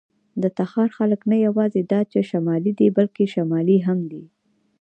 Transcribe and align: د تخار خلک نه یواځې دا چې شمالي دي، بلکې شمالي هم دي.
د 0.41 0.43
تخار 0.57 0.89
خلک 0.97 1.21
نه 1.31 1.37
یواځې 1.45 1.81
دا 1.91 2.01
چې 2.11 2.19
شمالي 2.29 2.71
دي، 2.79 2.87
بلکې 2.97 3.25
شمالي 3.33 3.77
هم 3.87 3.99
دي. 4.11 4.23